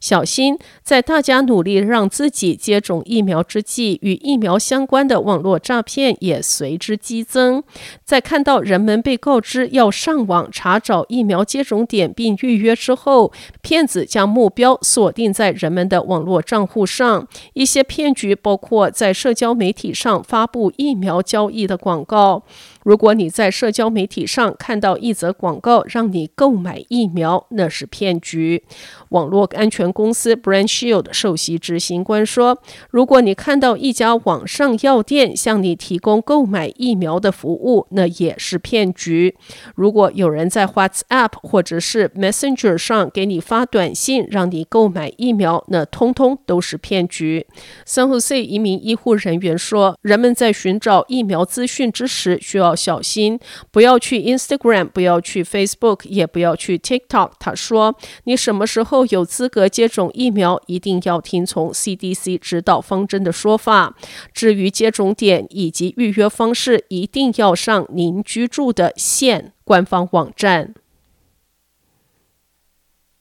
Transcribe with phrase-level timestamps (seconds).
[0.00, 7.62] 小心，在大家努力让自己接种疫苗之际，与疫苗相关的网络诈骗也随之激增。
[8.04, 17.28] 在看到人们被告知要上网查找疫苗接种点并预约之后，骗子将目标锁定在人们的网络账户上。
[17.54, 22.42] 一些骗局包括在社交媒体上发布疫苗交易的广告。
[22.84, 28.62] 如果你在社交媒体上看到一则广告，让你购买疫苗，那是骗局。
[29.10, 32.60] 网络安全公司 BrandShield 首席执行官说
[32.90, 39.36] ：“如果你看到一家网上药店向你提供购买疫苗的服务，那也是骗局。
[39.74, 47.46] 如果有人在 WhatsApp 或者是 Messenger 上给你发短信，让你购买疫苗，那通通都是骗局。”
[47.86, 53.38] San Jose 一名医护人员说：“人们在寻找疫苗资讯之时，需要要小心，
[53.70, 63.94] 不要去 Instagram，不要去 Facebook，也不要去 TikTok。”他说：“你什么时候？”有资格接种疫苗，一定要听从 CDC 指导方针的说法。
[64.32, 70.72] 至于接种点以及预约方式，一定要上您居住的县官方网站。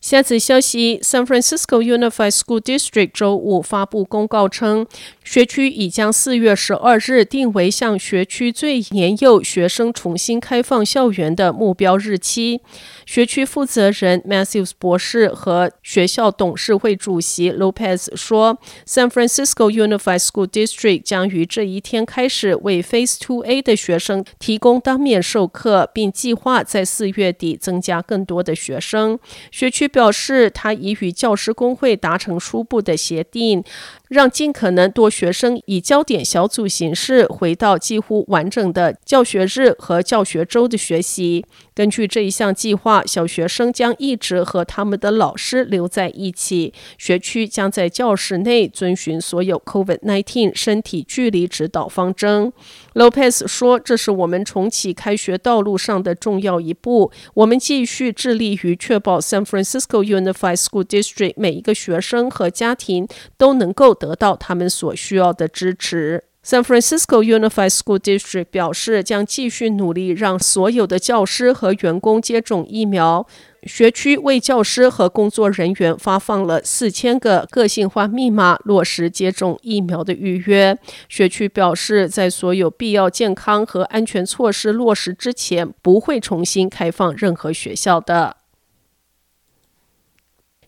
[0.00, 4.86] 下次消息：San Francisco Unified School District 周五发布公告称，
[5.24, 12.60] 学区已将四月十二日定为向学区最年幼学生重新开放校园的目标日期。
[13.04, 29.18] 学区负责人 Matthews 博士和学校董事会主席 Lopez 说：“San Francisco Unified School District 将于这一天开始为 Phase 2A 的学生提供当面授课，并计划在四月底增加更多的学生。”
[29.50, 33.64] 学区表示，他已与教师工会达成初步的协定。
[34.08, 41.44] 让尽可能多学生以焦点小组形式回到几乎完整的教学日和教学周的学习。
[41.74, 46.72] 根据这一项计划，小学生将一直和他们的老师留在一起。
[46.96, 52.52] 学区将在教室内遵循所有 COVID-19 身体距离指导方针。
[52.94, 57.12] Lopez 说：“这是我们重启开学道路上的重要一步。
[57.34, 66.24] 我们继续致力于确保 San Francisco Unified School District 每一个学生和家庭都能够。”得到他们所需要的支持。
[66.44, 73.26] San Francisco Unified School District 表示，将继续努力让所有的教师和员工接种疫苗。
[73.64, 80.78] 学区为教师和工作人员发放了四千个个性化密码，落实接种疫苗的预约。
[81.08, 88.36] 学区表示，在所有必要健康和安全措施落实之前，不会重新开放任何学校的。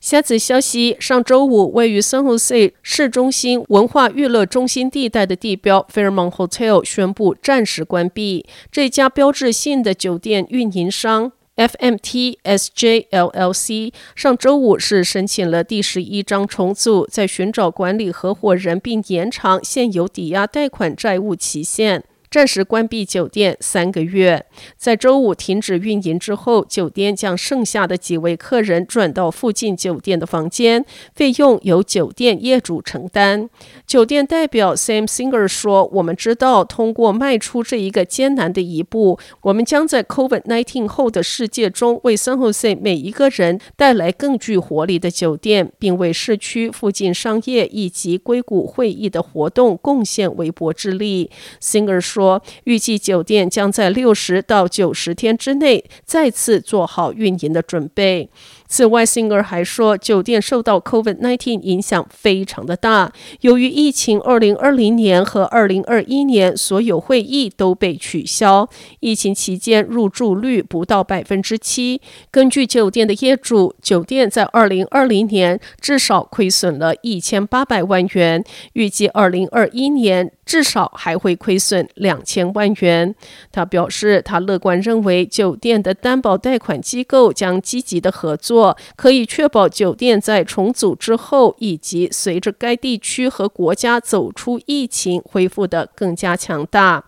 [0.01, 8.47] 下次消息：上周五，位于 San Jose 市中心文化娱乐中心地带的地标 Fairmont Hotel 宣布暂时关闭。
[8.73, 22.05] 这家标志性的酒店运营商 FMT-SJ LLC 上周五是申请了第十一章重组，在寻找管理合伙人并延长现有抵押贷款债务期限。
[22.31, 24.47] 暂时关闭酒店三个月，
[24.77, 33.51] 在周五停止运营之后，酒店将剩下的几位客人转到附近酒店的房间，费用由酒店业主承担。
[33.85, 51.29] 酒店代表 Sam Singer 说：“我们知道，通过迈出这一个艰难的一步，我们将在 COVID-19 后的世界中为 San Jose 每一个人带来更具活力的酒店，并为市区附近商业以及硅谷会议的活动贡献微薄之力。”
[51.61, 52.20] Singer 说。
[52.21, 58.29] 说预计酒店将在六十到九十天之内再次做好运营的准备。
[58.71, 63.13] 此外，Singer 还说，酒店受到 COVID-19 影响非常的大。
[63.41, 68.69] 由于疫情，二零二零年和二零二一年所有会议都被取消。
[69.01, 72.01] 疫情期间入住率不到百分之七。
[72.31, 78.45] 根据酒店的业主，酒店在二零二零年至少亏损了一千八百万元，
[78.75, 83.13] 预计二零二一年至少还会亏损两千万元。
[83.51, 88.60] 他表示，他乐观认为酒店的担保贷款机构将积极的合作。
[88.97, 97.05] 可以确保酒店在重组之后，以及随着该地区和国家走出疫情，恢复得更加强大。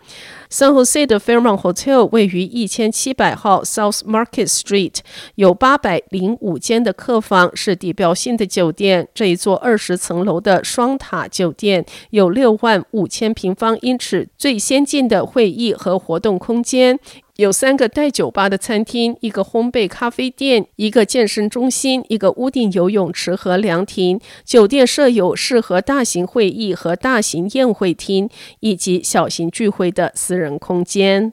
[0.50, 4.96] San Jose 的 Fairmont Hotel 位于一千七百号 South Market Street，
[5.36, 9.08] 有八百零五间的客房，是地标性的酒店。
[9.14, 16.98] 这一座二十层楼的双塔酒店有六万五千平方英尺最先进的会议和活动空间。
[17.42, 24.20] 有三个带酒吧的餐厅，一个烘焙咖啡店，一个健身中心，一个屋顶游泳池和凉亭。
[24.44, 28.30] 酒店设有适合大型会议和大型宴会厅，
[28.60, 31.32] 以及小型聚会的私人空间。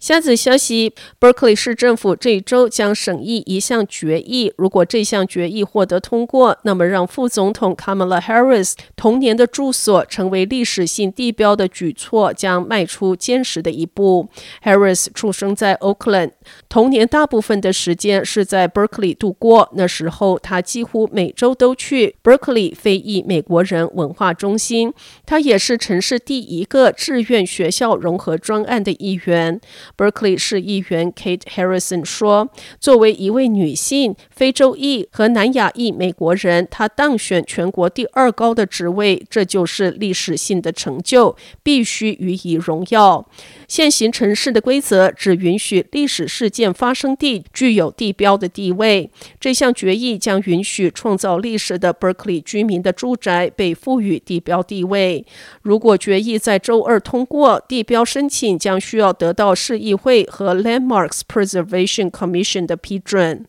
[0.00, 4.50] 下则消息，Berkeley 市政府这一周将审议一项决议。
[4.56, 14.30] 如果这项决议获得通过，那么让副总统 Kamala Harris 童年的住所成为历史性地标的举措将迈出坚实的一步。
[14.64, 16.30] Harris 出生在 Oakland，
[16.70, 19.70] 童年大部分的时间是在 Berkeley 度过。
[19.74, 24.94] 那时候，他几乎每周都去 Berkeley 非裔美国人文化中心。
[25.26, 29.60] 他也是城市第一个志愿学校融合专案的一员。
[29.96, 32.50] Berkeley 市议员 Kate Harrison 说
[32.80, 43.26] ：“作为一位女性、非洲裔和南亚裔美国人，她当选全国第二高的职位，这就是历史性的成就，必须予以荣耀。”
[43.68, 49.10] 现行城市的规则只允许历史事件发生地具有地标的地位。
[49.38, 55.24] 这项决议将允许创造历史的 Berkeley 居民的住宅被赋予地标地位。
[55.62, 63.46] 如果决议在周二通过，地标申请将需要得到市议会和 Landmarks Preservation Commission 的批准。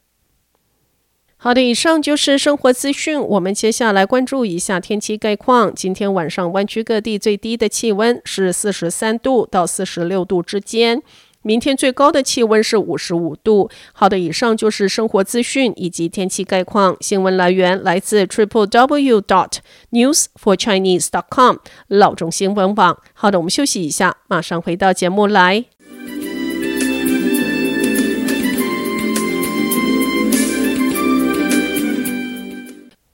[1.43, 3.19] 好的，以上就是生活资讯。
[3.19, 5.73] 我们接下来关注一下天气概况。
[5.73, 11.01] 今天晚上湾区各地最低的气温是四十三度到四十六度之间，
[11.41, 13.71] 明天最高的气温是五十五度。
[13.91, 16.95] 好的，以上就是生活资讯以及天气概况。
[17.01, 19.53] 新闻来源来自 triple w dot
[19.89, 21.55] news for chinese dot com
[21.87, 22.95] 老中新闻网。
[23.13, 25.65] 好的，我们休息一下，马上回到节目来。